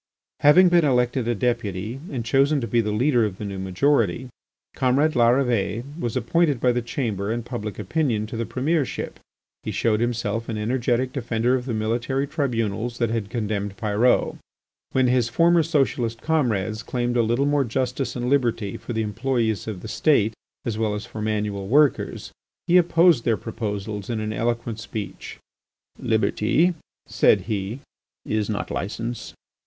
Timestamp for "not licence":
28.49-29.35